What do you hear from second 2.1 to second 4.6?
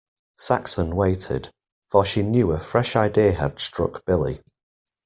knew a fresh idea had struck Billy.